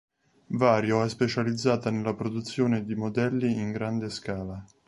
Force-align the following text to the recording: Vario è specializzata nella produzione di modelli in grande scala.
Vario 0.47 1.03
è 1.03 1.09
specializzata 1.09 1.91
nella 1.91 2.15
produzione 2.15 2.83
di 2.85 2.95
modelli 2.95 3.53
in 3.55 3.71
grande 3.71 4.09
scala. 4.09 4.65